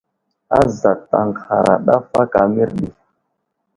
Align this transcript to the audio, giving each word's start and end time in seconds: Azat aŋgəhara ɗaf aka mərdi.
Azat 0.59 1.05
aŋgəhara 1.19 1.75
ɗaf 1.85 2.09
aka 2.21 2.41
mərdi. 2.53 2.87